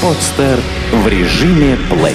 [0.00, 0.60] Подстер
[0.92, 2.14] в режиме плей.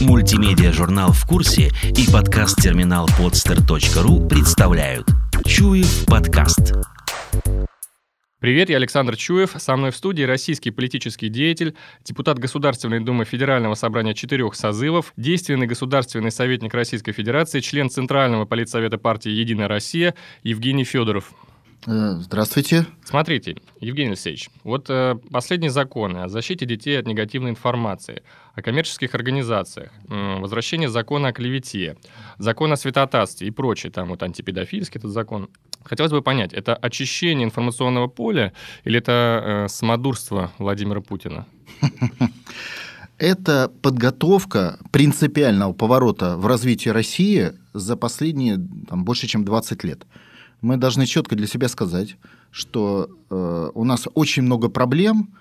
[0.00, 5.06] Мультимедиа-журнал «В курсе» и подкаст-терминал podster.ru представляют
[5.44, 6.72] Чуев подкаст.
[8.38, 9.54] Привет, я Александр Чуев.
[9.58, 15.66] Со мной в студии российский политический деятель, депутат Государственной Думы Федерального собрания четырех созывов, действенный
[15.66, 21.32] государственный советник Российской Федерации, член Центрального политсовета партии «Единая Россия» Евгений Федоров.
[21.86, 22.86] Э, здравствуйте.
[23.04, 28.22] Смотрите, Евгений Алексеевич, вот э, последние законы о защите детей от негативной информации,
[28.54, 31.96] о коммерческих организациях, э, возвращение закона о клевете,
[32.38, 35.48] закон о святотатстве и прочее, там вот антипедофильский этот закон.
[35.82, 38.52] Хотелось бы понять, это очищение информационного поля
[38.84, 41.46] или это э, самодурство Владимира Путина?
[43.18, 50.06] Это подготовка принципиального поворота в развитии России за последние там, больше, чем 20 лет
[50.62, 52.16] мы должны четко для себя сказать,
[52.50, 55.34] что э, у нас очень много проблем,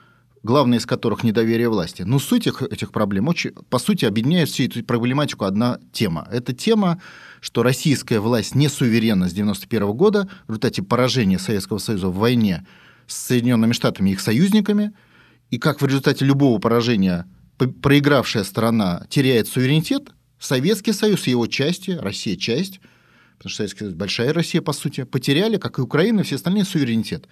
[0.43, 2.01] главная из которых недоверие власти.
[2.01, 6.27] Но суть их, этих проблем, очень, по сути, объединяет всю эту проблематику одна тема.
[6.31, 6.99] Это тема,
[7.39, 12.65] что российская власть не суверенна с 1991 года в результате поражения Советского Союза в войне
[13.05, 14.93] с Соединенными Штатами и их союзниками,
[15.51, 21.91] и как в результате любого поражения проигравшая сторона теряет суверенитет, Советский Союз и его части,
[21.91, 22.79] Россия часть–
[23.41, 27.27] потому что Советский Союз, большая Россия, по сути, потеряли, как и Украина, все остальные суверенитет.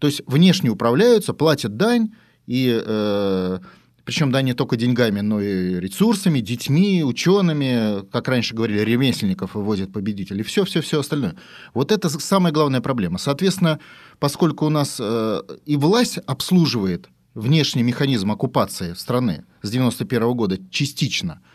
[0.00, 2.10] То есть внешне управляются, платят дань,
[2.48, 3.58] и э,
[4.02, 9.92] причем да не только деньгами, но и ресурсами, детьми, учеными, как раньше говорили, ремесленников вывозят
[9.92, 11.36] победителей, все, все, все остальное.
[11.74, 13.18] Вот это самая главная проблема.
[13.18, 13.78] Соответственно,
[14.18, 21.40] поскольку у нас э, и власть обслуживает внешний механизм оккупации страны с 91 года частично–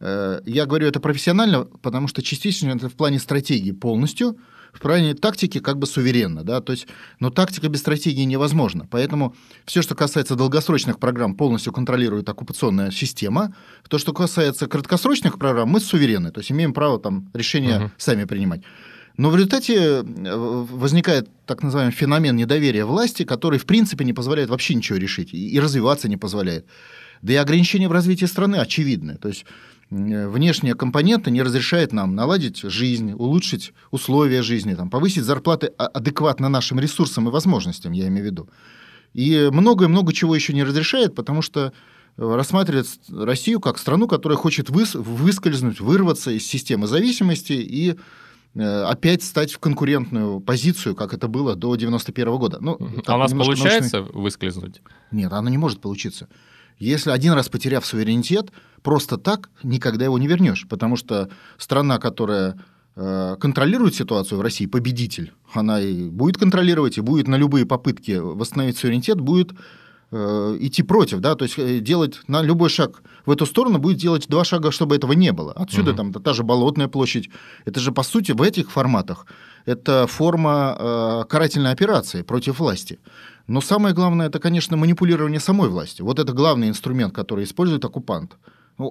[0.00, 4.36] я говорю это профессионально, потому что частично это в плане стратегии полностью,
[4.76, 6.86] в плане тактики как бы суверенно, да, то есть,
[7.18, 13.54] но тактика без стратегии невозможна, поэтому все, что касается долгосрочных программ, полностью контролирует оккупационная система,
[13.88, 17.90] то, что касается краткосрочных программ, мы суверенны, то есть имеем право там решения uh-huh.
[17.96, 18.62] сами принимать.
[19.16, 24.50] Но в результате э, возникает так называемый феномен недоверия власти, который, в принципе, не позволяет
[24.50, 26.66] вообще ничего решить и развиваться не позволяет.
[27.22, 29.16] Да и ограничения в развитии страны очевидны.
[29.16, 29.46] То есть
[29.90, 35.86] Э, внешняя компонента не разрешает нам наладить жизнь, улучшить условия жизни, там, повысить зарплаты а,
[35.86, 38.48] адекватно нашим ресурсам и возможностям, я имею в виду.
[39.14, 41.72] И много-много чего еще не разрешает, потому что
[42.16, 47.94] э, рассматривает Россию как страну, которая хочет выс выскользнуть, вырваться из системы зависимости и
[48.56, 52.58] э, опять стать в конкурентную позицию, как это было до 91 года.
[52.60, 52.76] Ну,
[53.06, 54.20] а у нас получается научный...
[54.20, 54.82] выскользнуть?
[55.12, 56.28] Нет, оно не может получиться.
[56.78, 58.50] Если один раз потеряв суверенитет,
[58.86, 62.54] просто так никогда его не вернешь, потому что страна, которая
[62.94, 68.12] э, контролирует ситуацию в России, победитель, она и будет контролировать, и будет на любые попытки
[68.12, 69.50] восстановить суверенитет, будет
[70.12, 73.96] э, идти против, да, то есть э, делать на любой шаг в эту сторону будет
[73.98, 75.52] делать два шага, чтобы этого не было.
[75.52, 75.96] Отсюда угу.
[75.96, 77.28] там та же Болотная площадь.
[77.64, 79.26] Это же, по сути, в этих форматах
[79.64, 82.98] это форма э, карательной операции против власти.
[83.48, 86.06] Но самое главное, это, конечно, манипулирование самой властью.
[86.06, 88.36] Вот это главный инструмент, который использует оккупант.
[88.78, 88.90] Ну,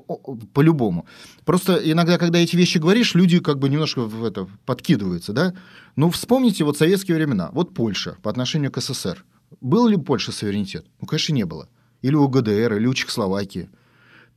[0.53, 1.05] по-любому.
[1.43, 5.53] Просто иногда, когда эти вещи говоришь, люди как бы немножко в это подкидываются, да?
[5.95, 7.49] Ну, вспомните вот советские времена.
[7.51, 9.23] Вот Польша по отношению к СССР.
[9.61, 10.85] Был ли у Польши суверенитет?
[10.99, 11.69] Ну, конечно, не было.
[12.01, 13.69] Или у ГДР, или у Чехословакии.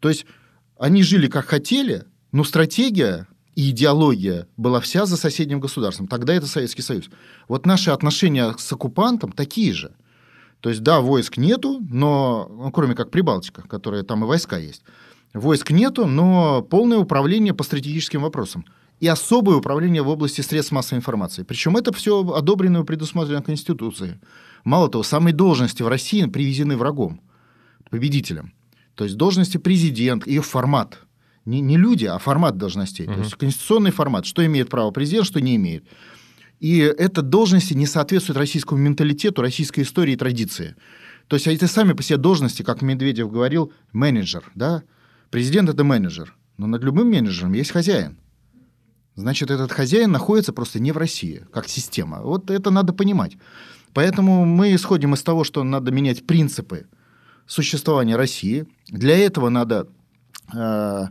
[0.01, 0.27] То есть
[0.79, 6.09] они жили как хотели, но стратегия и идеология была вся за соседним государством.
[6.09, 7.07] Тогда это Советский Союз.
[7.49, 9.95] Вот наши отношения с оккупантом такие же–
[10.61, 14.83] то есть, да, войск нету, но, ну, кроме как Прибалтика, которая там и войска есть,
[15.35, 18.65] войск нету, но полное управление по стратегическим вопросам
[19.01, 21.45] и особое управление в области средств массовой информации.
[21.45, 24.15] Причем это все одобрено и предусмотрено Конституцией.
[24.65, 27.21] Мало того, самые должности в России привезены врагом,
[27.91, 28.53] победителем.
[28.95, 30.99] То есть должности президент, ее формат.
[31.45, 33.07] Не, не люди, а формат должностей.
[33.07, 33.15] Угу.
[33.15, 34.27] То есть конституционный формат.
[34.27, 35.85] Что имеет право президент, что не имеет.
[36.61, 40.75] И эта должности не соответствует российскому менталитету, российской истории и традиции.
[41.29, 44.51] То есть это сами по себе должности, как Медведев говорил, менеджер.
[44.57, 44.83] Да?
[45.31, 46.35] Президент– это менеджер.
[46.57, 48.19] Но над любым менеджером есть хозяин.
[49.15, 52.21] Значит, этот хозяин находится просто не в России, как система.
[52.23, 53.37] Вот это надо понимать.
[53.93, 56.87] Поэтому мы исходим из того, что надо менять принципы
[57.47, 58.67] существования России.
[58.89, 59.89] Для этого надо
[60.55, 61.07] э,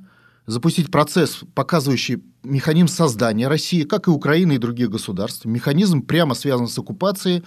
[0.45, 5.45] запустить процесс, показывающий механизм создания России, как и Украины и других государств.
[5.45, 7.43] Механизм прямо связан с оккупацией,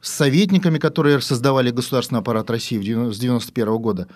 [0.00, 4.08] с советниками, которые создавали государственный аппарат России с 1991 года,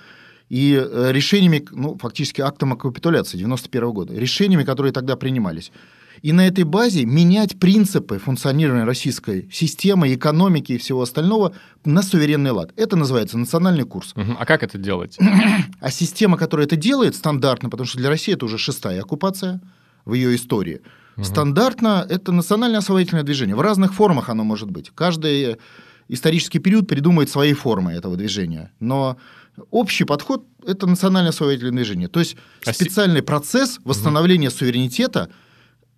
[0.49, 5.73] и э, решениями, ну, фактически актом о капитуляции 1991 года, решениями, которые тогда принимались.
[6.23, 11.53] и на этой базе менять принципы функционирования российской системы, экономики и всего остального
[11.85, 12.73] на суверенный лад.
[12.77, 14.15] Это называется национальный курс.
[14.17, 14.37] Мгм.
[14.39, 15.17] А как это делать?
[15.81, 19.61] А система, которая это делает, стандартно, потому что для России это уже шестая оккупация
[20.05, 20.81] в ее истории.
[21.23, 23.57] Стандартно это национальное освободительное движение.
[23.57, 24.91] В разных формах оно может быть.
[24.95, 25.57] Каждый
[26.09, 28.73] исторический период придумает свои формы этого движения.
[28.81, 29.17] Но
[29.71, 32.09] общий подход– это национальное освободительное движение.
[32.09, 35.29] То есть А специальный процесс восстановления суверенитета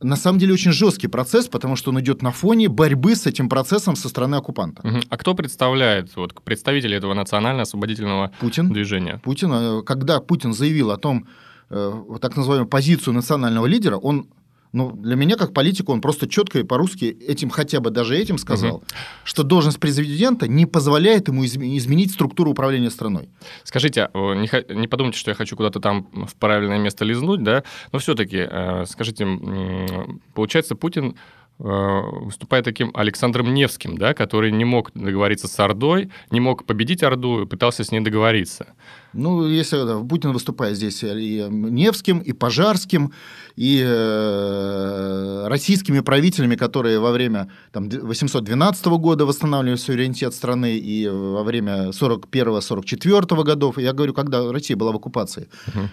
[0.02, 3.48] на самом деле очень жесткий процесс, потому что он идет на фоне борьбы с этим
[3.48, 4.86] процессом со стороны оккупанта.
[4.86, 5.02] Мгм.
[5.08, 8.72] А кто представляет вот, представители этого национально-освободительного Путин.
[8.72, 9.20] движения?
[9.22, 11.26] Путин, э, когда Путин заявил о том,
[11.68, 14.28] э, так называемую позицию национального лидера, он,
[14.72, 18.38] ну, для меня как политика, он просто четко и по-русски этим, хотя бы даже этим
[18.38, 18.82] сказал,
[19.24, 23.28] что должность президента не позволяет ему изме- изменить структуру управления страной.
[23.64, 27.64] Скажите, а, не, не подумайте, что я хочу куда-то там в правильное место лизнуть, да?
[27.92, 28.48] Но все-таки,
[28.86, 31.16] скажите, м, получается, Путин
[31.62, 37.02] э, выступает таким Александром Невским, да, который не мог договориться с Ордой, не мог победить
[37.02, 38.68] Орду пытался с ней договориться.
[39.12, 43.12] Ну, если да, Путин выступает здесь и Невским, и Пожарским,
[43.56, 51.42] и э, российскими правителями, которые во время там, 812 года восстанавливали суверенитет страны, и во
[51.42, 55.48] время 41-44 годов, я говорю, когда Россия была в оккупации,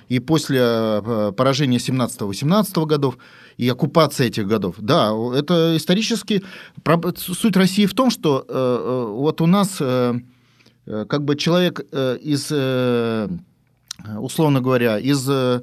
[0.09, 3.17] и после э, поражения 17-18 годов,
[3.57, 4.75] и оккупации этих годов.
[4.77, 6.43] Да, это исторически...
[7.15, 9.77] Суть России в том, что э, э, вот у нас...
[9.79, 10.36] э, э,
[10.87, 13.27] как бы человек э, из, э,
[14.17, 15.61] условно говоря, из э,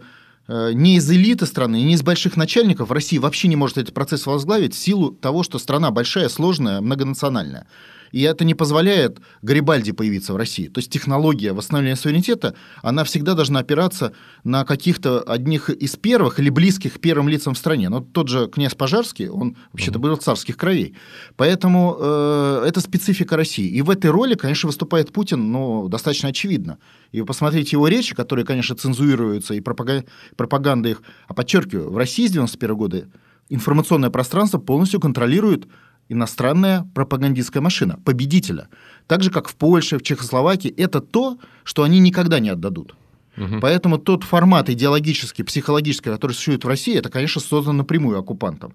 [0.49, 4.27] э, не из элиты страны, не из больших начальников России вообще не может этот процесс
[4.27, 7.67] возглавить в силу того, что страна большая, сложная, многонациональная.
[8.15, 10.69] И это не позволяет Гарибальди появиться в России.
[10.69, 14.13] То есть технология восстановления суверенитета, она всегда должна опираться
[14.45, 17.89] на каких-то одних из первых или близких первым лицам в стране.
[17.89, 20.95] Но тот же князь Пожарский, он вообще-то был царских кровей.
[21.35, 23.67] Поэтому э, это специфика России.
[23.67, 26.79] И в этой роли, конечно, выступает Путин, ну, достаточно очевидно.
[27.11, 30.05] И вы посмотрите его речи, которые, конечно, цензурируются, и пропага-
[30.37, 33.09] пропаганда их, а подчеркиваю, в России с 91 года
[33.49, 35.67] информационное пространство полностью контролирует
[36.09, 38.69] иностранная пропагандистская машина, победителя.
[39.07, 42.95] Так же, как в Польше, в Чехословакии, это то, что они никогда не отдадут.
[43.37, 43.61] Мгм.
[43.61, 48.75] Поэтому тот формат идеологический, психологический, который существует в России, это, конечно, создан напрямую оккупантом.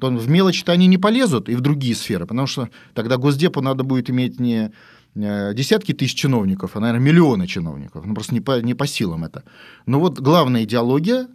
[0.00, 3.84] То в мелочи-то они не полезут и в другие сферы, потому что тогда Госдепу надо
[3.84, 4.72] будет иметь не
[5.14, 8.04] э, десятки тысяч чиновников, а, наверное, миллионы чиновников.
[8.04, 9.44] Ну, просто не по, не по силам это.
[9.86, 11.28] Но вот главная идеология,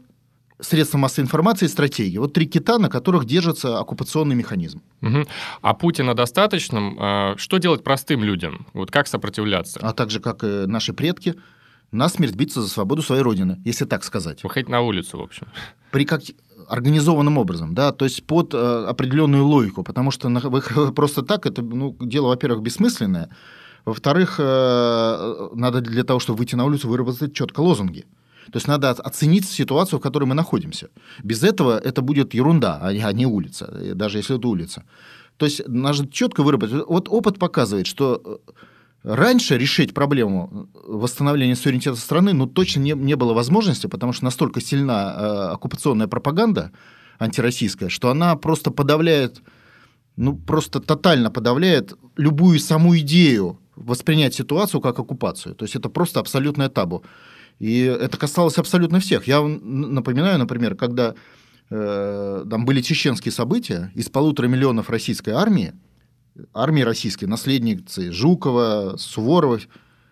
[0.60, 2.18] средства массовой информации и стратегии.
[2.18, 4.82] Вот три кита, на которых держится оккупационный механизм.
[5.02, 5.28] Мгм.
[5.62, 6.98] А Путина достаточным?
[7.00, 8.66] А, Что делать простым людям?
[8.74, 9.80] Вот как сопротивляться?
[9.82, 11.36] А также, как и наши предки,
[11.92, 14.44] насмерть биться за свободу своей родины, если так сказать.
[14.44, 15.48] Выходить на улицу, в общем.
[15.92, 16.22] при как
[16.68, 20.42] организованным образом, да, то есть под э, определенную логику, потому что на-
[20.92, 23.30] просто так это ну, дело, во-первых, бессмысленное,
[23.86, 28.06] во-вторых, э, надо для того, чтобы выйти на улицу, выработать четко лозунги.
[28.52, 30.90] То есть надо оценить ситуацию, в которой мы находимся.
[31.24, 34.84] Без этого это будет ерунда, а не- а улица, э, даже если это улица.
[35.38, 36.86] То есть надо четко выработать.
[36.88, 38.52] Вот опыт показывает, что э,
[39.04, 44.62] раньше решить проблему восстановления суверенитета страны ну, точно не, не было возможности, потому что настолько
[44.62, 46.72] сильна э, оккупационная пропаганда
[47.20, 49.42] антироссийская, что она просто подавляет,
[50.16, 55.56] ну, просто тотально подавляет любую саму идею воспринять ситуацию как оккупацию.
[55.56, 57.04] То есть это просто абсолютное табу.
[57.60, 59.28] И это касалось абсолютно всех.
[59.28, 61.16] Я напоминаю, например, когда
[61.70, 65.74] э, там были чеченские события, из полутора миллионов российской армии,
[66.54, 69.60] армии российской, наследницы Жукова, Суворова,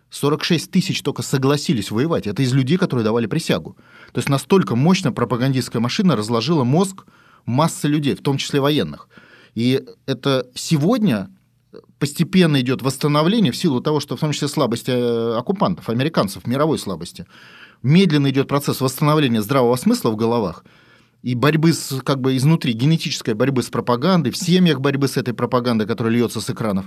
[0.10, 2.26] 46 тысяч только согласились воевать.
[2.26, 3.76] Это из людей, которые давали присягу.
[4.14, 7.06] То есть настолько мощно пропагандистская машина разложила мозг
[7.46, 9.10] массы людей, в том числе военных.
[9.56, 11.30] И это сегодня
[12.00, 16.78] постепенно идет восстановление в силу того, что в том числе слабости э, оккупантов, американцев, мировой
[16.80, 17.26] слабости.
[17.84, 20.64] Медленно идет процесс восстановления здравого смысла в головах
[21.24, 25.34] и борьбы с, как бы изнутри, генетической борьбы с пропагандой, в семьях борьбы с этой
[25.34, 26.86] пропагандой, которая льется с экранов.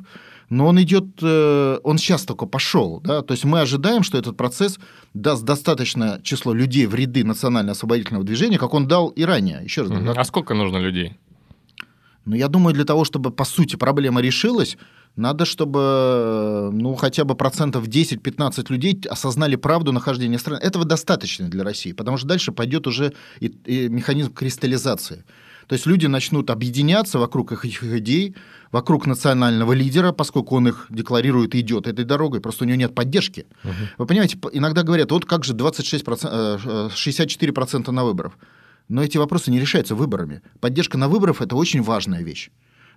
[0.49, 3.01] Но он идет, э, он сейчас только пошел.
[3.03, 3.23] Да?
[3.23, 4.79] То есть мы ожидаем, что этот процесс
[5.13, 9.61] даст достаточное число людей в ряды национально-освободительного движения, как он дал и ранее.
[9.65, 11.17] Еще раз, как- А сколько нужно людей?
[12.29, 14.77] Но я думаю, для того, чтобы по сути проблема решилась,
[15.17, 20.61] надо, чтобы ну, хотя бы процентов 10-15 людей осознали правду нахождения страны.
[20.61, 25.25] Этого достаточно для России, потому что дальше пойдет уже и, и механизм кристаллизации.
[25.69, 28.35] То есть люди начнут объединяться вокруг их, их идей,
[28.73, 32.95] вокруг национального лидера, поскольку он их декларирует и идет этой дорогой, просто у него нет
[32.95, 33.47] поддержки.
[33.97, 38.33] Вы понимаете, по- иногда говорят, вот как же 26%, э, э, 64% на выборах.
[38.89, 40.41] Но эти вопросы не решаются выборами.
[40.61, 42.51] Поддержка на выборах– это очень важная вещь.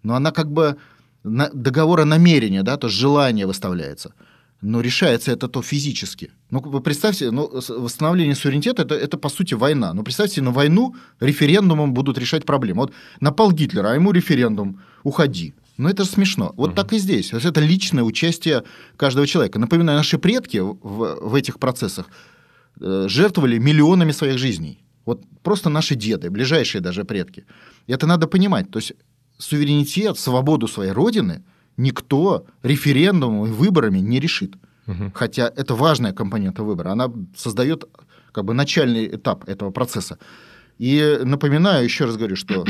[0.03, 0.77] Но она как бы
[1.23, 4.13] на, договора намерения, да, то есть желание выставляется.
[4.61, 6.31] Но решается это то физически.
[6.51, 9.93] Ну, вы представьте, ну, восстановление суверенитета это, это по сути война.
[9.93, 12.81] Но представьте, на войну референдумом будут решать проблемы.
[12.81, 15.55] Вот напал Гитлер, а ему референдум, уходи.
[15.77, 16.53] Ну, это же смешно.
[16.57, 16.75] Вот угу.
[16.75, 17.29] так и здесь.
[17.29, 18.63] То есть это личное участие
[18.97, 19.57] каждого человека.
[19.57, 22.05] Напоминаю, наши предки в, в этих процессах
[22.79, 24.79] э, жертвовали миллионами своих жизней.
[25.05, 27.45] Вот просто наши деды, ближайшие даже предки.
[27.87, 28.69] Это надо понимать.
[28.71, 28.93] То есть
[29.37, 31.43] суверенитет, свободу своей родины
[31.77, 34.55] никто референдумом и выборами не решит.
[34.87, 35.11] Угу.
[35.13, 36.91] Хотя это важная компонента выбора.
[36.91, 37.85] Она создает
[38.31, 40.17] как бы начальный этап этого процесса.
[40.77, 42.65] И напоминаю, еще раз говорю, что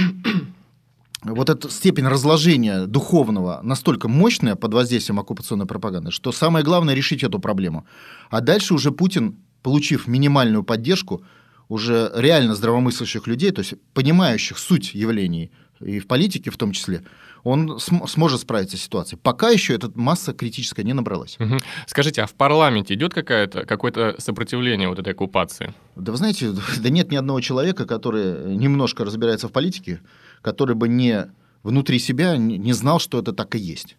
[1.24, 7.24] вот эта степень разложения духовного настолько мощная под воздействием оккупационной пропаганды, что самое главное решить
[7.24, 7.86] эту проблему.
[8.30, 11.24] А дальше уже Путин, получив минимальную поддержку,
[11.72, 17.02] уже реально здравомыслящих людей, то есть понимающих суть явлений и в политике в том числе,
[17.46, 19.18] он см- сможет справиться с ситуацией.
[19.24, 21.38] Пока еще эта масса критическая не набралась.
[21.40, 21.60] Угу.
[21.88, 25.74] Скажите, а в парламенте идет какое-то какое сопротивление вот этой оккупации?
[25.96, 26.52] Да вы знаете,
[26.84, 30.02] да нет ни одного человека, который немножко разбирается в политике,
[30.42, 31.32] который бы не
[31.64, 33.96] внутри себя не знал, что это так и есть.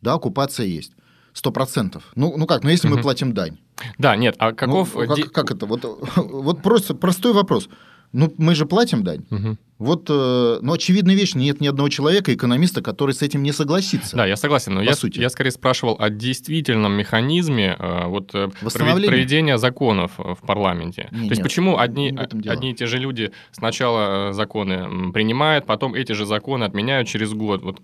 [0.00, 0.92] Да, оккупация есть.
[1.32, 2.04] Сто процентов.
[2.14, 2.98] Ну, ну как, ну если угу.
[2.98, 3.58] мы платим дань.
[3.98, 4.94] Да, нет, а каков...
[4.94, 5.66] Ну, как, как это?
[5.66, 5.84] Вот,
[6.16, 7.68] вот просто простой вопрос.
[8.12, 9.24] Ну, мы же платим дань.
[9.30, 9.56] Угу.
[9.78, 14.16] Вот, э, ну, очевидная вещь, нет ни одного человека, экономиста, который с этим не согласится.
[14.16, 15.20] Да, я согласен, но я, сути.
[15.20, 21.08] я скорее спрашивал о действительном механизме э, вот, э, проведения законов в парламенте.
[21.10, 22.16] Не, То есть нет, почему одни,
[22.46, 27.62] одни и те же люди сначала законы принимают, потом эти же законы отменяют через год?
[27.62, 27.80] Вот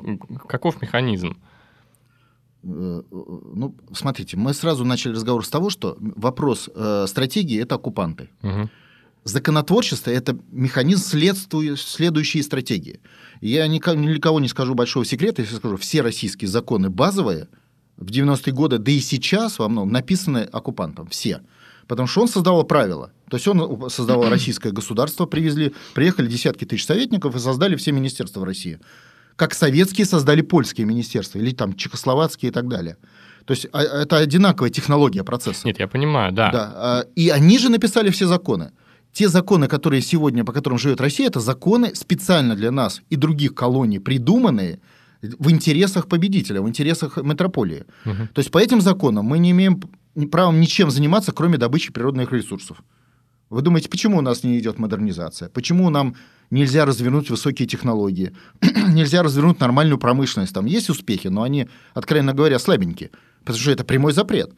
[0.48, 1.36] каков механизм?
[2.62, 8.30] Ну, смотрите, мы сразу начали разговор с того, что вопрос э, стратегии– это оккупанты.
[8.42, 8.70] Угу.
[9.24, 13.00] Законотворчество– это механизм следующей стратегии.
[13.40, 17.48] Я ни для кого не скажу большого секрета, если скажу, все российские законы базовые
[17.96, 21.40] в 90-е годы, да и сейчас во многом написаны оккупантом, все.
[21.86, 23.12] Потому что он создавал правила.
[23.28, 28.40] То есть он создавал российское государство, привезли, приехали десятки тысяч советников и создали все министерства
[28.40, 28.80] в России.
[29.36, 32.96] Как советские создали польские министерства, или там чехословацкие и так далее.
[33.44, 35.66] То есть а, это одинаковая технология процесса.
[35.66, 36.50] Нет, я понимаю, да.
[36.50, 36.72] да.
[36.74, 38.72] А, и они же написали все законы
[39.12, 43.54] те законы, которые сегодня, по которым живет Россия, это законы специально для нас и других
[43.54, 44.80] колоний придуманные
[45.20, 47.84] в интересах победителя, в интересах метрополии.
[48.04, 48.28] Угу.
[48.32, 49.80] То есть по этим законам мы не имеем
[50.30, 52.78] права ничем заниматься, кроме добычи природных ресурсов.
[53.52, 55.48] Вы думаете, почему у нас не идет модернизация?
[55.48, 56.16] Почему нам
[56.50, 58.34] нельзя развернуть высокие технологии?
[58.88, 60.54] нельзя развернуть нормальную промышленность?
[60.54, 63.10] Там есть успехи, но они, откровенно говоря, слабенькие.
[63.40, 64.52] Потому что это прямой запрет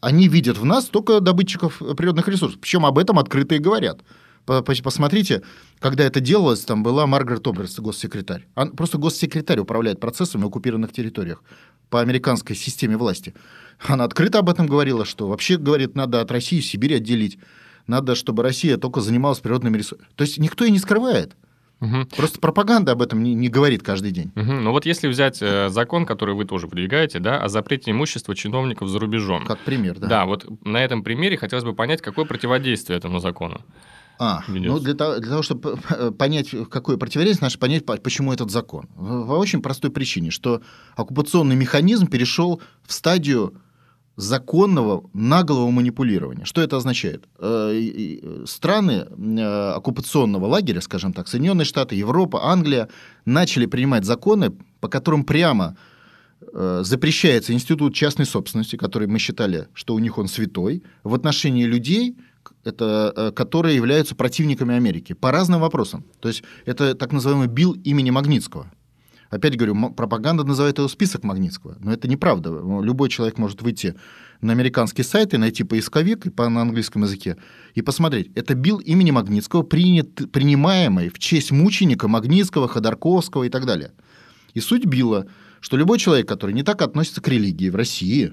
[0.00, 2.60] они видят в нас только добытчиков природных ресурсов.
[2.60, 4.00] Причем об этом открыто и говорят.
[4.46, 5.42] Посмотрите,
[5.78, 8.46] когда это делалось, там была Маргарет Оберс, госсекретарь.
[8.54, 11.42] Он, просто госсекретарь управляет процессами в оккупированных территориях
[11.90, 13.34] по американской системе власти.
[13.78, 17.38] Она открыто об этом говорила, что вообще, говорит, надо от России Сибирь отделить.
[17.88, 20.08] Надо, чтобы Россия только занималась природными ресурсами.
[20.14, 21.36] То есть никто и не скрывает.
[21.80, 22.06] Угу.
[22.16, 24.32] Просто пропаганда об этом не, не говорит каждый день.
[24.36, 24.52] Угу.
[24.52, 28.88] Ну вот если взять э, закон, который вы тоже продвигаете, да, о запрете имущества чиновников
[28.88, 29.46] за рубежом.
[29.46, 30.06] Как пример, да.
[30.06, 33.60] Да, вот на этом примере хотелось бы понять, какое противодействие этому закону.
[34.20, 34.72] А, ведется.
[34.72, 35.76] ну для того, для того, чтобы
[36.18, 38.88] понять, какое противоречие, надо понять, почему этот закон.
[38.96, 40.60] По очень простой причине, что
[40.96, 43.54] оккупационный механизм перешел в стадию
[44.18, 46.44] законного наглого манипулирования.
[46.44, 47.28] Что это означает?
[47.38, 52.88] Э, страны э, оккупационного лагеря, скажем так, Соединенные Штаты, Европа, Англия,
[53.24, 55.76] начали принимать законы, по которым прямо
[56.40, 61.64] э, запрещается институт частной собственности, который мы считали, что у них он святой, в отношении
[61.64, 62.16] людей,
[62.64, 66.04] это, которые являются противниками Америки по разным вопросам.
[66.18, 68.68] То есть это так называемый бил имени Магнитского–
[69.30, 72.50] Опять говорю, пропаганда называет его список Магнитского, но это неправда.
[72.50, 73.94] Любой человек может выйти
[74.40, 77.36] на американский сайт и найти поисковик по, на английском языке
[77.74, 78.30] и посмотреть.
[78.34, 83.92] Это бил имени Магнитского, принят, принимаемый в честь мученика Магнитского, Ходорковского и так далее.
[84.54, 85.26] И суть била,
[85.60, 88.32] что любой человек, который не так относится к религии в России,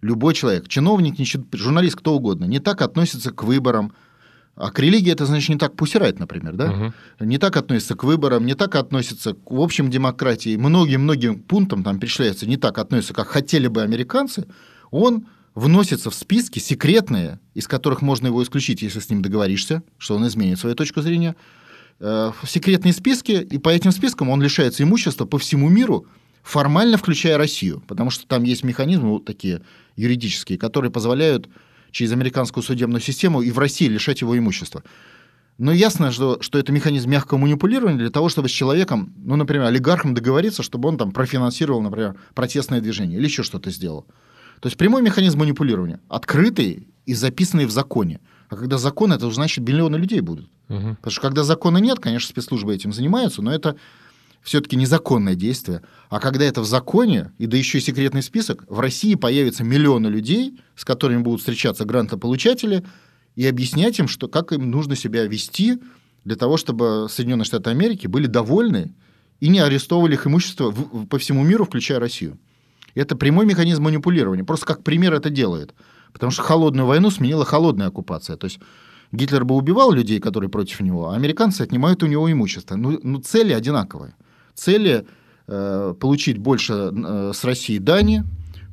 [0.00, 1.14] любой человек, чиновник,
[1.52, 3.92] журналист, кто угодно, не так относится к выборам,
[4.56, 6.72] а к религии это, значит, не так пусирает, например, да?
[6.72, 7.26] Угу.
[7.26, 10.56] Не так относится к выборам, не так относится к в общем демократии.
[10.56, 14.46] Многим-многим пунктам там перечисляется, не так относится, как хотели бы американцы.
[14.90, 20.16] Он вносится в списки секретные, из которых можно его исключить, если с ним договоришься, что
[20.16, 21.36] он изменит свою точку зрения.
[22.00, 26.06] Э, в секретные списки, и по этим спискам он лишается имущества по всему миру,
[26.42, 29.60] формально включая Россию, потому что там есть механизмы вот такие
[29.96, 31.48] юридические, которые позволяют
[31.96, 34.82] через американскую судебную систему и в России лишать его имущества.
[35.56, 39.64] Но ясно, что, что это механизм мягкого манипулирования для того, чтобы с человеком, ну, например,
[39.64, 44.04] олигархом договориться, чтобы он там профинансировал, например, протестное движение или еще что-то сделал.
[44.60, 48.20] То есть прямой механизм манипулирования, открытый и записанный в законе.
[48.50, 50.50] А когда закон, это значит миллионы людей будут.
[50.68, 50.96] Угу.
[50.96, 53.76] Потому что когда закона нет, конечно, спецслужбы этим занимаются, но это
[54.42, 55.82] все-таки незаконное действие.
[56.08, 60.06] А когда это в законе, и да еще и секретный список, в России появятся миллионы
[60.06, 62.84] людей, с которыми будут встречаться грантополучатели,
[63.34, 65.78] и объяснять им, что, как им нужно себя вести
[66.24, 68.94] для того, чтобы Соединенные Штаты Америки были довольны
[69.40, 72.38] и не арестовывали их имущество в, по всему миру, включая Россию.
[72.94, 74.42] Это прямой механизм манипулирования.
[74.42, 75.74] Просто как пример это делает.
[76.12, 78.36] Потому что холодную войну сменила холодная оккупация.
[78.36, 78.58] То есть
[79.12, 82.76] Гитлер бы убивал людей, которые против него, а американцы отнимают у него имущество.
[82.76, 84.14] Ну, ну цели одинаковые.
[84.56, 85.06] Цели
[85.46, 88.24] э, получить больше э, с России дани,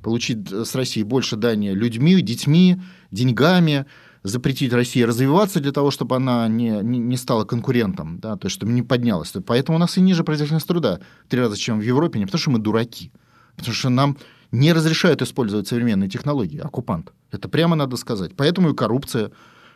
[0.01, 3.85] получить с России больше дани людьми, детьми, деньгами,
[4.23, 8.71] запретить России развиваться для того, чтобы она не, не стала конкурентом, да, то есть чтобы
[8.71, 9.33] не поднялась.
[9.45, 12.39] Поэтому у нас и ниже производительность труда в три раза, чем в Европе, не потому
[12.39, 13.11] что мы дураки,
[13.57, 14.17] потому что нам
[14.51, 17.11] не разрешают использовать современные технологии, оккупант.
[17.31, 18.31] Это прямо надо сказать.
[18.37, 19.31] Поэтому и коррупция,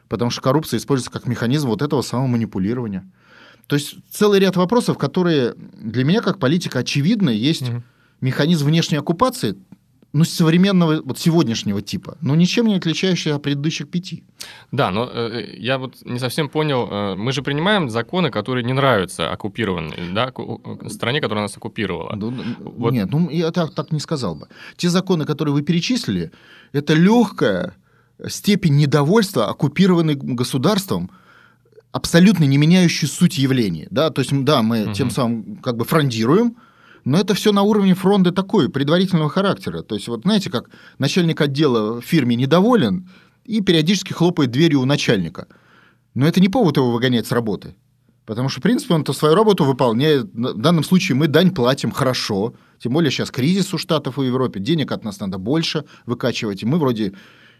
[0.07, 3.09] потому что коррупция используется как механизм вот этого самого манипулирования.
[3.67, 7.83] То есть целый ряд вопросов, которые для меня как политика очевидны, есть угу.
[8.21, 9.55] механизм внешней оккупации,
[10.13, 14.23] ну, современного, вот сегодняшнего типа, но ничем не отличающийся от предыдущих пяти.
[14.71, 18.73] Да, но э, я вот не совсем понял, э, мы же принимаем законы, которые не
[18.73, 22.15] нравятся оккупированной, да, э, стране, которая нас оккупировала.
[22.15, 22.93] Ну, вот.
[22.93, 24.47] Нет, ну, я так, так не сказал бы.
[24.77, 26.31] Те законы, которые вы перечислили,
[26.71, 27.75] это легкая
[28.27, 31.11] степень недовольства оккупированным государством,
[31.97, 33.87] абсолютно не меняющий суть явлений.
[33.89, 34.11] Да?
[34.11, 34.93] То есть, да, мы угу.
[34.93, 36.57] тем самым как бы фрондируем,
[37.05, 39.81] но это все на уровне фронта такой, предварительного характера.
[39.81, 43.09] То есть, вот знаете, как начальник отдела в фирме недоволен
[43.45, 45.47] и периодически хлопает дверью у начальника.
[46.13, 47.75] Но это не повод его выгонять с работы.
[48.25, 50.25] Потому что, в принципе, он-то свою работу выполняет.
[50.33, 52.53] В данном случае мы дань платим хорошо.
[52.77, 54.59] Тем более сейчас кризис у Штатов и Европе.
[54.59, 56.61] Денег от нас надо больше выкачивать.
[56.61, 57.13] И мы вроде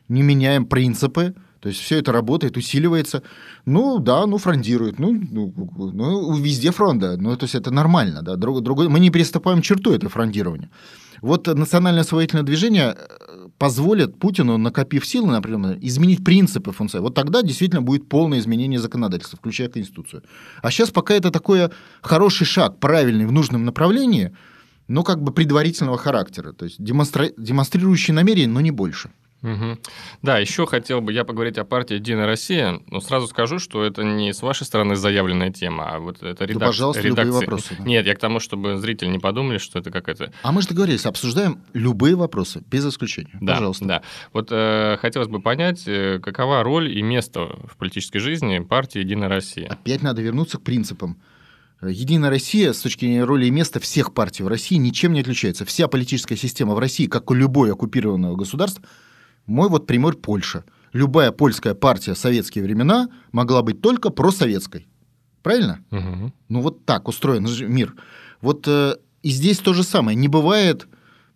[0.10, 1.34] не меняем принципы.
[1.60, 3.24] То есть все это работает, усиливается.
[3.66, 5.00] Ну да, ну фрондирует.
[5.00, 5.54] Ну, ну,
[5.94, 7.18] ну везде фронта.
[7.18, 8.22] Ну, то есть это нормально.
[8.22, 8.36] Да?
[8.36, 10.70] Друг, другой, мы не переступаем черту это фрондирование.
[11.22, 17.00] Вот национальное освоительное движение э, позволит Путину, накопив силы, например, изменить принципы функции.
[17.00, 20.24] Вот тогда действительно будет полное изменение законодательства, включая Конституцию.
[20.62, 21.70] А сейчас пока это такой
[22.02, 24.32] хороший шаг, правильный, в нужном направлении,
[24.88, 26.54] но как бы предварительного характера.
[26.54, 27.30] То есть демонстра...
[27.36, 29.10] демонстрирующий намерение, но не больше.
[29.44, 29.78] Угу.
[30.24, 34.04] Да, еще хотел бы я поговорить о партии «Единая Россия», но сразу скажу, что это
[34.04, 36.60] не с вашей стороны заявленная тема, а вот это редак...
[36.60, 37.26] да, пожалуйста, редакция.
[37.26, 37.76] любые вопросы.
[37.78, 37.84] Да.
[37.84, 40.34] Нет, я к тому, чтобы зрители не подумали, что это какая-то...
[40.42, 43.38] А мы же договорились, обсуждаем любые вопросы, без исключения.
[43.40, 43.86] Да, пожалуйста.
[43.86, 44.02] Да,
[44.34, 49.30] вот э, хотелось бы понять, э, какова роль и место в политической жизни партии «Единая
[49.30, 49.68] Россия».
[49.68, 51.22] Опять надо вернуться к принципам.
[51.82, 55.64] Единая Россия с точки зрения роли и места всех партий в России ничем не отличается.
[55.64, 58.84] Вся политическая система в России, как у любой оккупированного государства,
[59.48, 60.64] мой вот пример Польша.
[60.94, 64.88] Любая польская партия в советские времена могла быть только просоветской.
[65.42, 65.80] Правильно?
[65.92, 66.34] Угу.
[66.50, 67.96] Ну вот так устроен мир.
[68.42, 70.16] Вот э, и здесь то же самое.
[70.16, 70.88] Не бывает,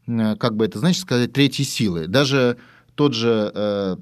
[0.07, 2.07] э, как бы это значит сказать, третьей силы.
[2.07, 2.57] Даже
[2.95, 3.97] тот же э,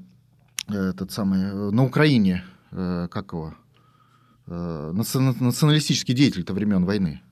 [0.68, 3.54] этот самый э, на Украине, э, как его,
[4.46, 7.22] э, националистический деятель-то времен войны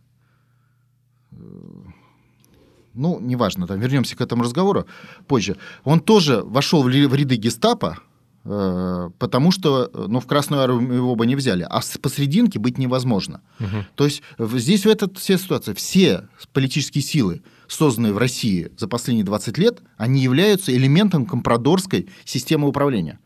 [2.99, 4.87] ну, неважно, там, вернемся к этому разговору
[5.27, 7.99] позже, он тоже вошел в ряды гестапо,
[8.45, 13.41] э, потому что ну, в Красную Армию его бы не взяли, а посерединке быть невозможно.
[13.61, 13.87] Угу.
[13.95, 19.25] То есть здесь в этой все ситуации, все политические силы, созданные в России за последние
[19.25, 23.21] 20 лет, они являются элементом компрадорской системы управления.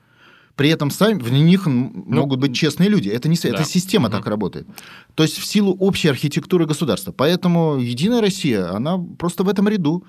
[0.57, 3.09] При этом сами в них ну, могут быть честные люди.
[3.09, 3.49] Это не да.
[3.49, 4.17] эта система угу.
[4.17, 4.67] так работает.
[5.15, 7.12] То есть в силу общей архитектуры государства.
[7.12, 10.05] Поэтому Единая Россия, она просто в этом ряду.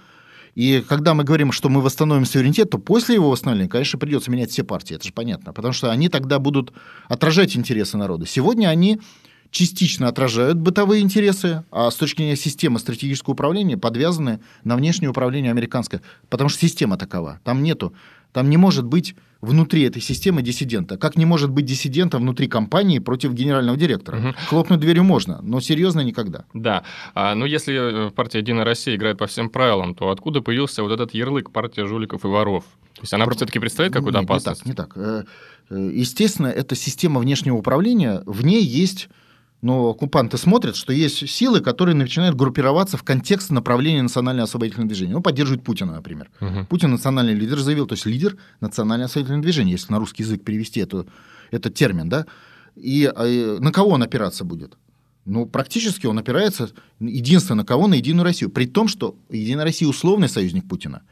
[0.55, 4.51] И когда мы говорим, что мы восстановим суверенитет, то после его восстановления, конечно, придется менять
[4.51, 4.95] все партии.
[4.95, 5.53] Это же понятно.
[5.53, 6.73] Потому что они тогда будут
[7.07, 8.27] отражать интересы народа.
[8.27, 8.99] Сегодня они
[9.49, 15.51] частично отражают бытовые интересы, а с точки зрения системы стратегического управления подвязаны на внешнее управление
[15.51, 16.01] американское.
[16.29, 17.39] Потому что система такова.
[17.43, 17.93] Там нету,
[18.33, 20.97] там не может быть внутри этой системы диссидента.
[20.97, 24.17] Как не может быть диссидента внутри компании против генерального директора?
[24.17, 24.33] Угу.
[24.49, 26.45] Хлопнуть дверью можно, но серьезно никогда.
[26.53, 26.83] Да.
[27.13, 30.91] А, ну, если э, партия «Единая Россия» играет по всем правилам, то откуда появился вот
[30.91, 32.63] этот ярлык «партия жуликов и воров»?
[32.95, 33.35] То есть она Про...
[33.35, 34.65] все-таки представляет какую-то Нет, опасность?
[34.65, 35.27] Не так, не так.
[35.69, 39.09] Э, э, естественно, это система внешнего управления, в ней есть
[39.63, 45.13] но оккупанты смотрят, что есть силы, которые начинают группироваться в контекст направления национального освободительного движения.
[45.13, 46.29] Ну, поддерживают Путина, например.
[46.41, 46.65] Угу.
[46.69, 50.81] Путин национальный лидер заявил, то есть лидер национального освободительного движения, если на русский язык перевести
[50.81, 51.07] эту,
[51.49, 52.25] этот термин, да,
[52.75, 54.77] И э, на кого он опираться будет?
[55.25, 57.87] Ну, практически он опирается единственно на кого?
[57.87, 58.49] На Единую Россию.
[58.49, 61.03] При том, что Единая Россия условный союзник Путина.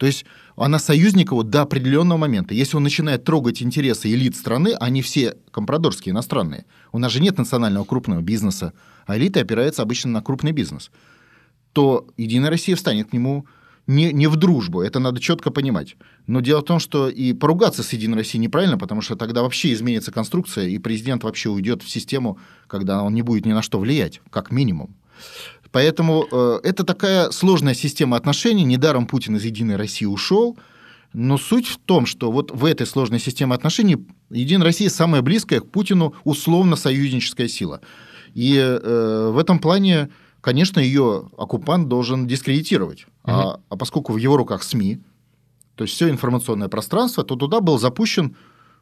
[0.00, 0.24] То есть
[0.56, 2.54] она союзник его до определенного момента.
[2.54, 6.64] Если он начинает трогать интересы элит страны, они все компрадорские, иностранные.
[6.90, 8.72] У нас же нет национального крупного бизнеса,
[9.06, 10.90] а элита опирается обычно на крупный бизнес.
[11.74, 13.44] То Единая Россия встанет к нему
[13.86, 15.96] не, не в дружбу, это надо четко понимать.
[16.26, 19.74] Но дело в том, что и поругаться с Единой Россией неправильно, потому что тогда вообще
[19.74, 23.78] изменится конструкция, и президент вообще уйдет в систему, когда он не будет ни на что
[23.78, 24.96] влиять, как минимум.
[25.72, 28.64] Поэтому э, это такая сложная система отношений.
[28.64, 30.58] Недаром Путин из Единой России ушел.
[31.12, 35.60] Но суть в том, что вот в этой сложной системе отношений Единая Россия самая близкая
[35.60, 37.80] к Путину условно-союзническая сила.
[38.34, 43.06] И э, в этом плане конечно, ее оккупант должен дискредитировать.
[43.24, 43.32] Угу.
[43.32, 45.00] А, а поскольку в его руках СМИ,
[45.74, 48.36] то есть все информационное пространство, то туда был запущен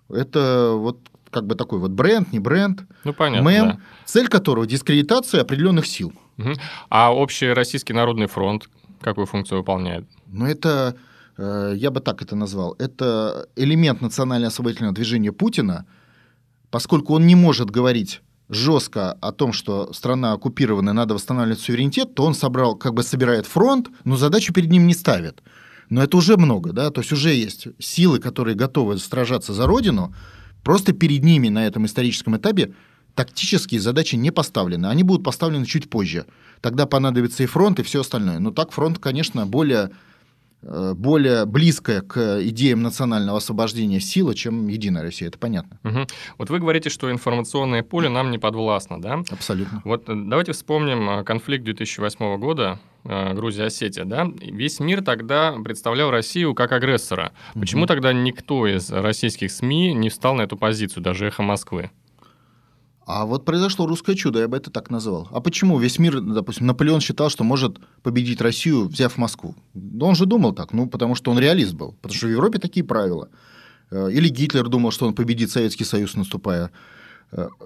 [0.09, 3.81] это вот как бы такой вот бренд, не бренд, ну, понятно, мем, да.
[4.05, 6.13] цель которого дискредитация определенных сил.
[6.39, 6.53] Угу.
[6.91, 8.69] А общий Российский народный фронт
[9.01, 10.07] какую функцию выполняет?
[10.27, 10.97] Ну, это,
[11.37, 15.87] э, я бы так это назвал, это элемент национально-освободительного движения Путина,
[16.71, 22.25] поскольку он не может говорить жестко о том, что страна оккупирована, надо восстанавливать суверенитет, то
[22.25, 25.43] он собрал, как бы собирает фронт, но задачу перед ним не ставит.
[25.91, 30.15] Но это уже много, да, то есть уже есть силы, которые готовы сражаться за Родину,
[30.69, 32.75] просто перед ними на этом историческом этапе
[33.15, 34.85] тактические задачи не поставлены.
[34.85, 36.27] Они будут поставлены чуть позже.
[36.61, 38.39] Тогда понадобится и фронт, и все остальное.
[38.39, 39.93] Но так фронт, конечно, более
[40.61, 45.79] Э, более близкая к идеям национального освобождения сила, чем Единая Россия, это понятно.
[45.85, 46.07] Угу.
[46.39, 49.23] Вот вы говорите, что информационное поле нам не подвластно, да?
[49.31, 49.83] Абсолютно.
[49.85, 54.31] Вот э, давайте вспомним э, конфликт 2008 года, Грузия-Осетия, да?
[54.41, 57.33] Весь мир тогда представлял Россию как агрессора.
[57.55, 57.89] Почему угу.
[57.89, 61.91] тогда никто из российских СМИ не встал на эту позицию, даже «Эхо Москвы»?
[63.07, 65.29] А вот произошло русское чудо, я бы это так назвал.
[65.31, 69.55] А почему весь мир, допустим, Наполеон считал, что может победить Россию, взяв Москву?
[69.99, 72.85] Он же думал так, ну, потому что он реалист был, потому что в Европе такие
[72.85, 73.31] правила.
[73.91, 76.71] Э, или Гитлер думал, что он победит Советский Союз, наступая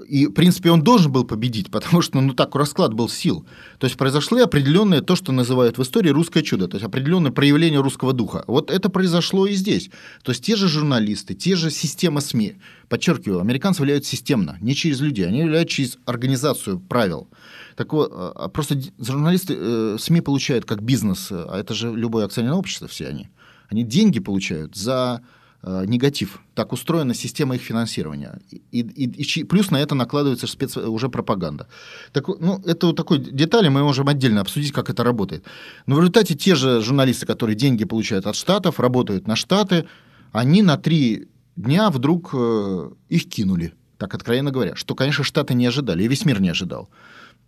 [0.09, 3.47] и, в принципе, он должен был победить, потому что, ну, так, расклад был сил.
[3.79, 7.81] То есть, произошло определенное, то, что называют в истории русское чудо, то есть, определенное проявление
[7.81, 8.43] русского духа.
[8.49, 9.91] Вот это произошло и здесь.
[10.25, 12.57] То есть, те же журналисты, те же системы СМИ,
[12.89, 17.29] подчеркиваю, американцы влияют системно, не через людей, они влияют через организацию правил.
[17.77, 22.27] Так вот, а, а просто журналисты, э, СМИ получают как бизнес, а это же любое
[22.27, 23.29] акционерное общество все они,
[23.69, 25.23] они деньги получают за
[25.63, 26.41] негатив.
[26.55, 28.41] Так устроена система их финансирования.
[28.51, 31.69] И, и, и плюс на это накладывается спец, уже пропаганда.
[32.13, 35.45] Так, ну, это вот такой детали, мы можем отдельно обсудить, как это работает.
[35.87, 39.87] Но в результате те же журналисты, которые деньги получают от штатов, работают на штаты,
[40.33, 45.67] они на три дня вдруг э, их кинули, так откровенно говоря, что, конечно, штаты не
[45.67, 46.89] ожидали, и весь мир не ожидал.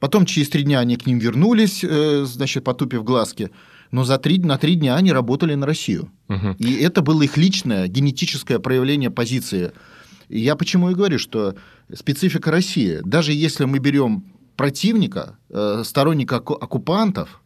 [0.04, 3.50] Потом через три дня они к ним вернулись, э, значит, потупив глазки–
[3.90, 6.10] но за три, на три дня они работали на Россию.
[6.28, 6.56] Угу.
[6.58, 9.70] И это было их личное генетическое проявление позиции.
[10.28, 11.54] И я почему и говорю, что
[11.94, 14.24] специфика России, даже если мы берем
[14.56, 17.40] противника, э, сторонника оккупантов,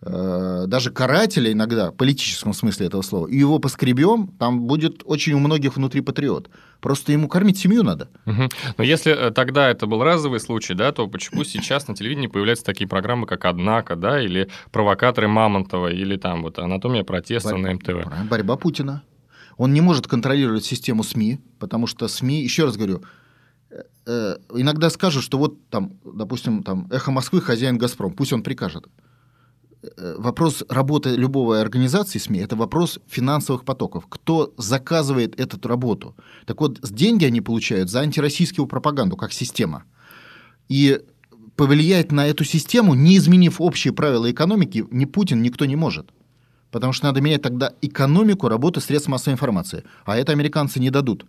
[0.00, 5.38] даже карателя иногда, в политическом смысле этого слова, и его поскребем, там будет очень у
[5.38, 6.50] многих внутри патриот.
[6.80, 8.08] Просто ему кормить семью надо.
[8.26, 8.48] Угу.
[8.78, 12.64] Но если э, тогда это был разовый случай, да, то почему сейчас на телевидении появляются
[12.64, 17.60] такие программы, как «Однако», да, или «Провокаторы Мамонтова», или там вот «Анатомия протеста» Борь...
[17.60, 18.28] на МТВ?
[18.30, 19.02] Борьба Путина.
[19.56, 23.02] Он не может контролировать систему СМИ, потому что СМИ, еще раз говорю,
[24.06, 28.86] э, иногда скажут, что вот там, допустим, там «Эхо Москвы» хозяин «Газпром», пусть он прикажет.
[29.96, 34.06] Э, вопрос работы любой организации СМИ– это вопрос финансовых потоков.
[34.08, 36.14] Кто заказывает эту работу?
[36.46, 39.84] Так вот, деньги они получают за антироссийскую пропаганду, как система.
[40.68, 41.00] И
[41.56, 46.10] повлиять на эту систему, не изменив общие правила экономики, ни Путин, никто не может.
[46.70, 49.84] Потому что надо менять тогда экономику работы средств массовой информации.
[50.04, 51.26] А это американцы не дадут.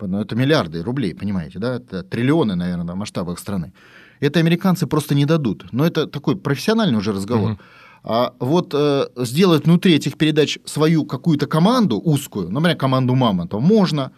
[0.00, 1.76] Ну, это миллиарды рублей, понимаете, да?
[1.76, 3.72] Это триллионы, наверное, в масштабах страны.
[4.20, 5.66] Это американцы просто не дадут.
[5.72, 7.52] Но это такой профессиональный уже разговор.
[7.52, 7.60] Угу.
[8.02, 14.12] А вот э, сделать внутри этих передач свою какую-то команду узкую, например, команду Мамонтова, можно,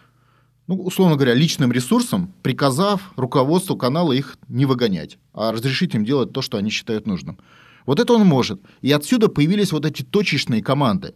[0.66, 6.32] ну, условно говоря, личным ресурсом, приказав руководству канала их не выгонять, а разрешить им делать
[6.32, 7.38] то, что они считают нужным.
[7.86, 8.60] Вот это он может.
[8.82, 11.14] И отсюда появились вот эти точечные команды.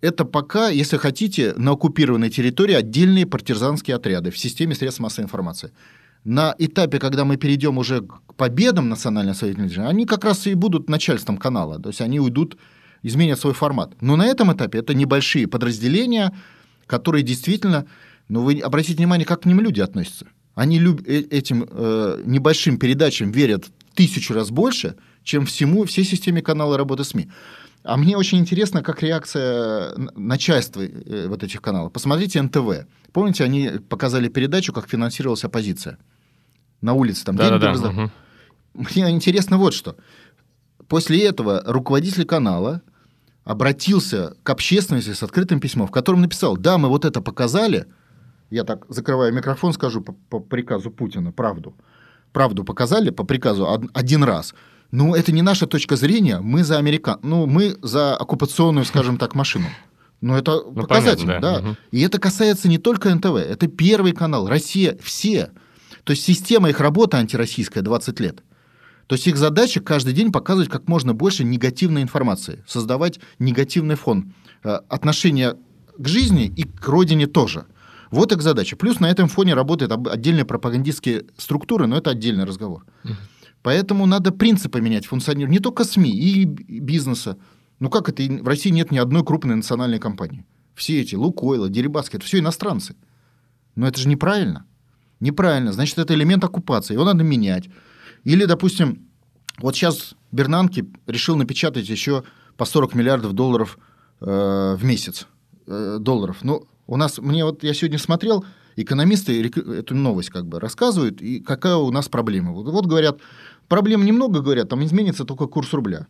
[0.00, 5.72] Это пока, если хотите, на оккупированной территории отдельные партизанские отряды в системе средств массовой информации
[6.24, 10.88] на этапе, когда мы перейдем уже к победам национальной движения, они как раз и будут
[10.88, 12.56] начальством канала, то есть они уйдут,
[13.02, 13.94] изменят свой формат.
[14.00, 16.32] Но на этом этапе это небольшие подразделения,
[16.86, 17.86] которые действительно,
[18.28, 20.26] ну вы обратите внимание, как к ним люди относятся.
[20.54, 21.00] Они люб...
[21.06, 27.04] э- этим э, небольшим передачам верят тысячу раз больше, чем всему, всей системе канала работы
[27.04, 27.28] СМИ.
[27.82, 31.92] А мне очень интересно, как реакция начальства э, вот этих каналов.
[31.92, 32.86] Посмотрите НТВ.
[33.12, 35.98] Помните, они показали передачу, как финансировалась оппозиция?
[36.80, 37.72] На улице там деньги Да-да-да.
[37.72, 37.98] раздавали.
[38.00, 38.10] мгм.
[38.74, 39.96] Мне интересно вот что.
[40.88, 42.82] После этого руководитель канала
[43.44, 47.86] обратился к общественности с открытым письмом, в котором написал, да, мы вот это показали,
[48.50, 51.74] я так закрываю микрофон, скажу по, по приказу Путина правду.
[52.32, 54.54] Правду показали по приказу од- один раз.
[54.92, 57.18] Но это не наша точка зрения, мы за американ...
[57.22, 59.66] ну, мы за оккупационную, скажем так, машину.
[60.20, 61.60] Но это Ну, показательно, понятно, да.
[61.60, 61.66] да.
[61.66, 61.76] Мгм.
[61.92, 65.50] И это касается не только НТВ, это Первый канал, Россия, все.
[66.04, 68.42] То есть система их работы антироссийская 20 лет.
[69.06, 74.34] То есть их задача каждый день показывать как можно больше негативной информации, создавать негативный фон
[74.62, 75.56] э, отношения
[75.98, 77.66] к жизни и к родине тоже.
[78.10, 78.76] Вот их задача.
[78.76, 82.84] Плюс на этом фоне работают отдельные пропагандистские структуры, но это отдельный разговор.
[83.62, 87.36] Поэтому надо принципы менять функционирования не только СМИ и бизнеса.
[87.78, 88.22] Ну как это?
[88.22, 90.46] В России нет ни одной крупной национальной компании.
[90.74, 92.96] Все эти Лукойлы, Дерибаски, это все иностранцы.
[93.74, 94.66] Но это же неправильно.
[95.20, 95.72] Неправильно.
[95.72, 96.94] Значит, это элемент оккупации.
[96.94, 97.68] Его надо менять.
[98.24, 99.08] Или, допустим,
[99.58, 102.24] вот сейчас Бернанки решил напечатать еще
[102.56, 103.78] по 40 миллиардов долларов
[104.20, 105.26] э, в месяц.
[105.70, 106.38] э, долларов.
[106.42, 108.44] Ну, у нас, мне вот, я сегодня смотрел,
[108.76, 112.52] экономисты эту новость как бы рассказывают, и какая у нас проблема.
[112.52, 113.20] Вот, вот говорят,
[113.68, 116.06] проблем немного, говорят, там изменится только курс рубля.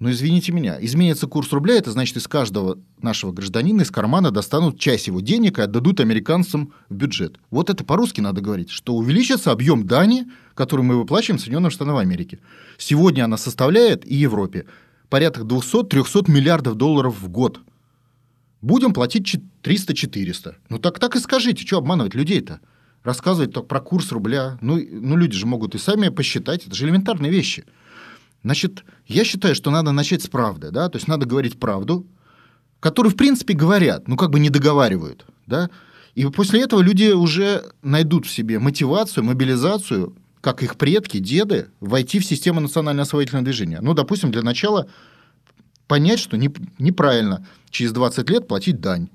[0.00, 4.80] Но извините меня, изменится курс рубля, это значит, из каждого нашего гражданина из кармана достанут
[4.80, 7.38] часть его денег и отдадут американцам в бюджет.
[7.50, 12.40] Вот это по-русски надо говорить, что увеличится объем дани, который мы выплачиваем Соединенным Штатам Америки.
[12.78, 14.64] Сегодня она составляет и Европе
[15.10, 17.60] порядка 200-300 миллиардов долларов в год.
[18.62, 20.54] Будем платить чет- 300-400.
[20.70, 22.60] Ну так, так и скажите, что обманывать людей-то?
[23.04, 24.56] Рассказывать только про курс рубля.
[24.62, 26.66] Ну, ну, люди же могут и сами посчитать.
[26.66, 27.64] Это же элементарные вещи.
[28.42, 32.06] Значит, я считаю, что надо начать с правды, да, то есть надо говорить правду,
[32.80, 35.68] которую, в принципе, говорят, ну, как бы не договаривают, да,
[36.14, 42.18] и после этого люди уже найдут в себе мотивацию, мобилизацию, как их предки, деды, войти
[42.18, 43.80] в систему национального освоительного движения.
[43.82, 44.88] Ну, допустим, для начала
[45.86, 49.08] понять, что не- неправильно через 20 лет платить дань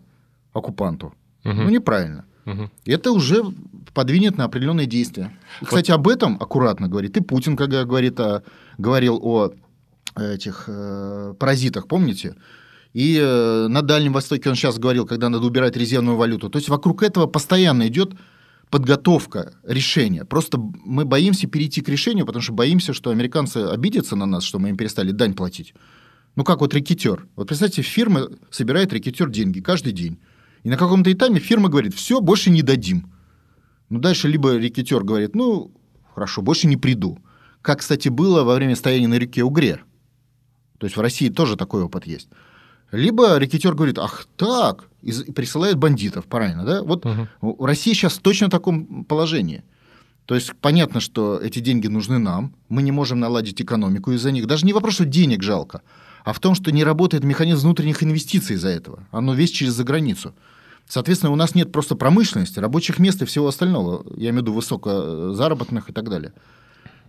[0.53, 1.13] оккупанту.
[1.43, 1.63] Мгм.
[1.63, 2.25] Ну, неправильно.
[2.45, 2.71] Мгм.
[2.85, 3.43] Это уже
[3.93, 5.37] подвинет на определенные действия.
[5.61, 8.43] И, Кстати, об этом аккуратно говорит и Путин, когда говорит о,
[8.77, 9.51] говорил о
[10.15, 12.35] этих э, паразитах, помните?
[12.93, 16.49] И э, на Дальнем Востоке он сейчас говорил, когда надо убирать резервную валюту.
[16.49, 18.13] То есть вокруг этого постоянно идет
[18.69, 20.23] подготовка решения.
[20.23, 24.59] Просто мы боимся перейти к решению, потому что боимся, что американцы обидятся на нас, что
[24.59, 25.73] мы им перестали дань платить.
[26.35, 27.27] Ну, как вот рекетер.
[27.35, 30.19] Вот представьте, фирма собирает рекетер деньги каждый день.
[30.65, 33.05] И на каком-то этапе фирма говорит, все, больше не дадим.
[33.89, 35.71] Ну, дальше либо рекетер говорит, ну,
[36.15, 37.19] хорошо, больше не приду.
[37.61, 39.81] Как, кстати, было во время стояния на реке Угре.
[40.79, 42.29] То есть в России тоже такой опыт есть.
[42.91, 46.81] Либо рекетер говорит, ах так, и присылает бандитов, правильно, да?
[46.81, 47.29] Вот Мгм.
[47.41, 49.63] в России сейчас в точно таком положении.
[50.25, 54.47] То есть понятно, что эти деньги нужны нам, мы не можем наладить экономику из-за них.
[54.47, 55.83] Даже не вопрос, что денег жалко,
[56.23, 59.07] а в том, что не работает механизм внутренних инвестиций из-за этого.
[59.11, 60.33] Оно весь через заграницу.
[60.87, 64.05] Соответственно, у нас нет просто промышленности, рабочих мест и всего остального.
[64.15, 66.33] Я имею в виду высокозаработных и так далее.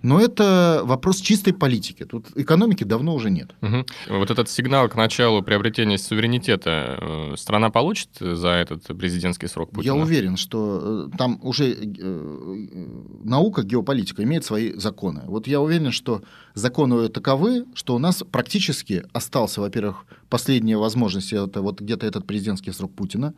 [0.03, 2.05] Но это вопрос чистой политики.
[2.05, 3.51] Тут экономики давно уже нет.
[3.61, 3.87] Мгм.
[4.09, 9.95] Вот этот сигнал к началу приобретения суверенитета э, страна получит за этот президентский срок Путина?
[9.95, 12.87] Я уверен, что э, там уже э,
[13.25, 15.23] наука, геополитика имеет свои законы.
[15.25, 16.23] Вот я уверен, что
[16.55, 22.73] законы таковы, что у нас практически остался, во-первых, последняя возможность, это вот где-то этот президентский
[22.73, 23.35] срок Путина,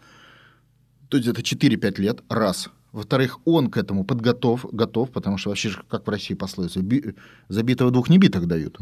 [1.08, 2.70] то есть это 4-5 лет, раз.
[2.92, 7.14] Во-вторых, он к этому подготов, готов, потому что вообще, же, как в России пословица, би-
[7.48, 8.78] забитого двух небитых дают.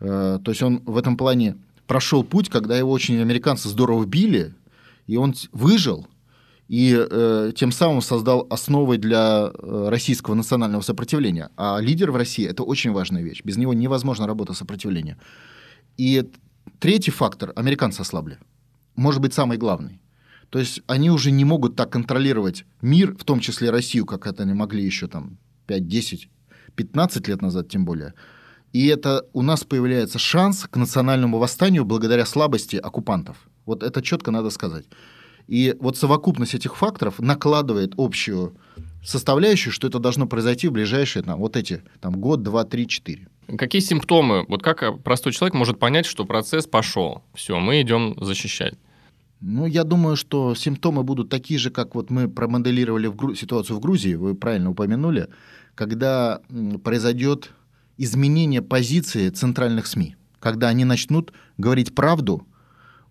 [0.00, 4.54] Э, То есть он в этом плане прошел путь, когда его очень американцы здорово били,
[5.06, 6.06] и он выжил,
[6.68, 11.50] и э, тем самым создал основы для э, российского национального сопротивления.
[11.56, 13.42] А лидер в России– это очень важная вещь.
[13.44, 15.16] Без него невозможна работа сопротивления.
[15.96, 16.24] И
[16.80, 18.38] третий фактор– американцы ослабли.
[18.96, 20.00] Может быть, самый главный.
[20.50, 24.44] То есть они уже не могут так контролировать мир, в том числе Россию, как это
[24.44, 26.28] они могли еще там 5, 10,
[26.74, 28.14] 15 лет назад тем более.
[28.72, 33.48] И это у нас появляется шанс к национальному восстанию благодаря слабости оккупантов.
[33.64, 34.84] Вот это четко надо сказать.
[35.46, 38.56] И вот совокупность этих факторов накладывает общую
[39.04, 43.28] составляющую, что это должно произойти в ближайшие там, вот эти там, год, два, три, четыре.
[43.56, 44.44] Какие симптомы?
[44.48, 47.22] Вот как простой человек может понять, что процесс пошел?
[47.34, 48.74] Все, мы идем защищать.
[49.48, 53.36] Ну, я думаю, что симптомы будут такие же, как вот мы промоделировали в Гру...
[53.36, 55.28] ситуацию в Грузии, вы правильно упомянули,
[55.76, 56.40] когда
[56.82, 57.52] произойдет
[57.96, 62.44] изменение позиции центральных СМИ, когда они начнут говорить правду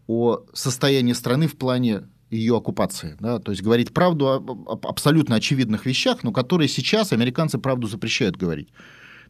[0.07, 3.15] о состоянии страны в плане ее оккупации.
[3.21, 3.39] Да?
[3.39, 8.67] То есть говорить правду о, абсолютно очевидных вещах, но которые сейчас американцы правду запрещают говорить.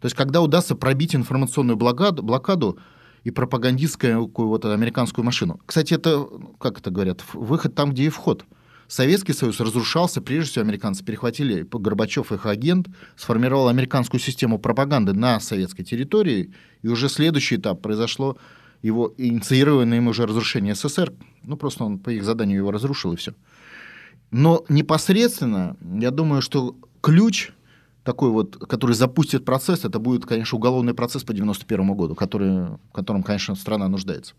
[0.02, 2.80] То есть когда удастся пробить информационную блокаду, блокаду
[3.26, 5.60] и пропагандистскую вот американскую машину.
[5.66, 6.28] Кстати, это,
[6.60, 8.46] как это говорят, выход там, где и вход.
[8.88, 15.40] Советский Союз разрушался, прежде всего американцы перехватили, Горбачев их агент, сформировал американскую систему пропаганды на
[15.40, 18.38] советской территории, и уже следующий этап произошло
[18.84, 21.12] его инициированное им уже разрушение СССР.
[21.44, 23.34] Ну, просто он по их заданию его разрушил, и все.
[24.30, 27.54] Но непосредственно, я думаю, что ключ
[28.06, 32.92] такой вот, который запустит процесс, это будет, конечно, уголовный процесс по 91 году, который, в
[32.94, 34.36] котором, конечно, страна нуждается.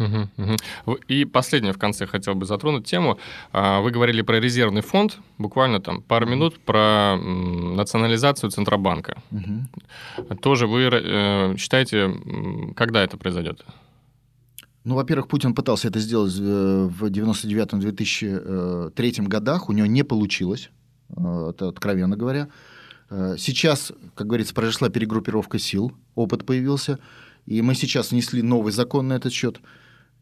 [0.00, 0.98] Угу, угу.
[1.06, 3.18] И последнее в конце хотел бы затронуть тему.
[3.52, 9.22] А, вы говорили про резервный фонд, буквально там пару минут про национализацию Центробанка.
[9.30, 10.34] Угу.
[10.36, 12.12] Тоже вы э, считаете,
[12.74, 13.64] когда это произойдет?
[14.82, 20.70] Ну, во-первых, Путин пытался это сделать э, в 99-2003 э, годах, у него не получилось.
[21.10, 22.48] Э, это откровенно говоря.
[23.10, 26.98] Э, сейчас, как говорится, произошла перегруппировка сил, опыт появился,
[27.46, 29.60] и мы сейчас внесли новый закон на этот счет.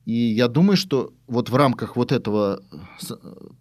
[0.04, 2.60] И я думаю, что вот в рамках вот этого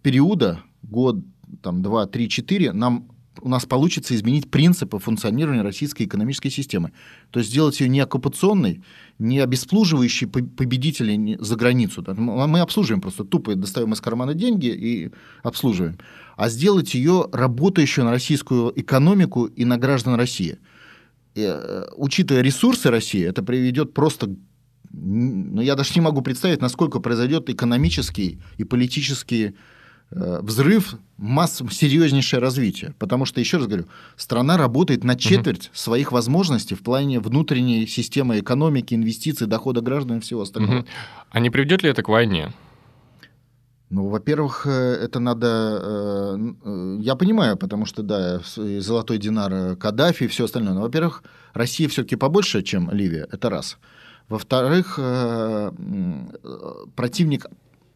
[0.02, 1.16] периода, год,
[1.62, 3.11] там, два, три, четыре, нам
[3.42, 6.92] у нас получится изменить принципы функционирования российской экономической системы.
[7.30, 8.82] То есть сделать ее не оккупационной,
[9.18, 12.04] не обесплуживающей победителей за границу.
[12.16, 15.10] Мы обслуживаем просто тупо, достаем из кармана деньги и
[15.42, 15.98] обслуживаем.
[16.36, 20.58] А сделать ее работающую на российскую экономику и на граждан России.
[21.34, 24.36] И, э, учитывая ресурсы России, это приведет просто
[24.94, 29.54] ну, я даже не могу представить, насколько произойдет экономический и политический
[30.14, 32.94] взрыв, масс, серьезнейшее развитие.
[32.98, 35.76] Потому что, еще раз говорю, страна работает на четверть угу.
[35.76, 40.80] своих возможностей в плане внутренней системы экономики, инвестиций, дохода граждан и всего остального.
[40.80, 40.86] Угу.
[41.30, 42.52] А не приведет ли это к войне?
[43.90, 45.80] Ну, во-первых, э, это надо...
[46.64, 50.74] Э, я понимаю, потому что, да, золотой динар Каддафи и все остальное.
[50.74, 51.22] Но, во-первых,
[51.52, 53.78] Россия все-таки побольше, чем Ливия, это раз.
[54.28, 54.98] Во-вторых,
[56.96, 57.46] противник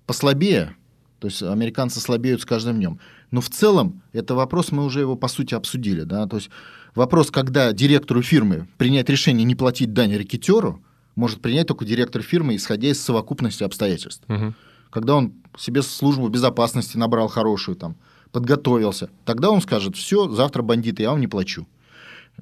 [0.06, 0.76] послабее,
[1.18, 2.98] то есть американцы слабеют с каждым днем.
[3.30, 6.02] Но в целом это вопрос, мы уже его по сути обсудили.
[6.02, 6.26] Да?
[6.26, 6.50] То есть
[6.94, 10.82] вопрос, когда директору фирмы принять решение не платить дань рекетеру,
[11.14, 14.22] может принять только директор фирмы, исходя из совокупности обстоятельств.
[14.28, 14.54] Угу.
[14.90, 17.96] Когда он себе службу безопасности набрал хорошую, там,
[18.32, 21.66] подготовился, тогда он скажет, все, завтра бандиты, я вам не плачу.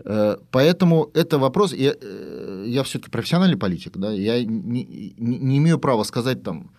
[0.05, 5.59] Э, поэтому это вопрос, я, э, я все-таки профессиональный политик, да, я не, не, не
[5.59, 6.71] имею права сказать там,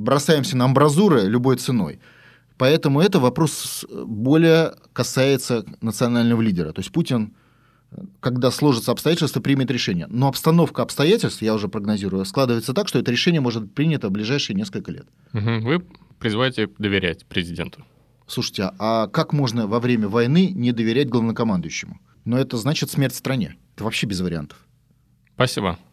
[0.00, 2.00] бросаемся на амбразуры любой ценой.
[2.56, 6.72] Поэтому это вопрос более касается национального лидера.
[6.72, 7.34] То есть Путин,
[8.20, 10.06] когда сложатся обстоятельства, примет решение.
[10.08, 14.10] Но обстановка обстоятельств, я уже прогнозирую, складывается так, что это решение может быть принято в
[14.10, 15.06] ближайшие несколько лет.
[15.32, 15.82] Вы
[16.18, 17.84] призываете доверять президенту?
[18.26, 21.98] Слушайте, а как можно во время войны не доверять главнокомандующему?
[22.24, 23.56] Но это значит смерть стране.
[23.74, 24.58] Это вообще без вариантов.
[25.34, 25.78] Спасибо.